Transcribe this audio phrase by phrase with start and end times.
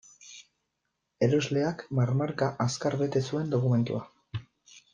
[1.27, 4.45] Erosleak marmarka, azkar bete zuen dokumentua.